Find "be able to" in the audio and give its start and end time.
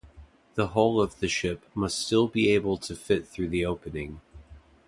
2.27-2.95